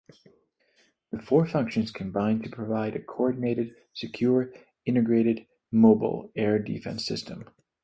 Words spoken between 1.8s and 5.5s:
combine to provide a coordinated, secure, integrated,